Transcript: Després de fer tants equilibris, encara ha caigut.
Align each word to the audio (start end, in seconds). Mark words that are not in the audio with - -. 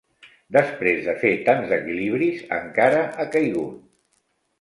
Després 0.55 1.01
de 1.09 1.13
fer 1.23 1.33
tants 1.49 1.73
equilibris, 1.77 2.39
encara 2.57 3.05
ha 3.09 3.27
caigut. 3.37 3.77